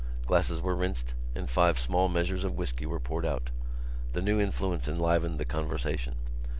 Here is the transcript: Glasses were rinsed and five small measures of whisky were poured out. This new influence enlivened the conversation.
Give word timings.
Glasses 0.25 0.59
were 0.63 0.73
rinsed 0.75 1.13
and 1.35 1.47
five 1.47 1.77
small 1.77 2.09
measures 2.09 2.43
of 2.43 2.55
whisky 2.57 2.87
were 2.87 2.99
poured 2.99 3.23
out. 3.23 3.51
This 4.13 4.23
new 4.23 4.39
influence 4.41 4.87
enlivened 4.87 5.37
the 5.39 5.45
conversation. 5.45 6.15